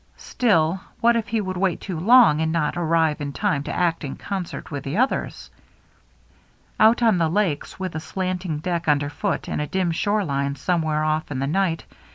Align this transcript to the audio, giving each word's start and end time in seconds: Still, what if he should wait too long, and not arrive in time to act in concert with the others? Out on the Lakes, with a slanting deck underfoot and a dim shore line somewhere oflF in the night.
Still, 0.17 0.81
what 0.99 1.15
if 1.15 1.27
he 1.27 1.37
should 1.37 1.57
wait 1.57 1.79
too 1.79 1.99
long, 1.99 2.41
and 2.41 2.51
not 2.51 2.75
arrive 2.75 3.21
in 3.21 3.33
time 3.33 3.61
to 3.65 3.71
act 3.71 4.03
in 4.03 4.15
concert 4.15 4.71
with 4.71 4.83
the 4.83 4.97
others? 4.97 5.51
Out 6.79 7.03
on 7.03 7.19
the 7.19 7.29
Lakes, 7.29 7.79
with 7.79 7.93
a 7.93 7.99
slanting 7.99 8.57
deck 8.57 8.87
underfoot 8.87 9.47
and 9.47 9.61
a 9.61 9.67
dim 9.67 9.91
shore 9.91 10.25
line 10.25 10.55
somewhere 10.55 11.03
oflF 11.03 11.29
in 11.29 11.37
the 11.37 11.45
night. 11.45 11.85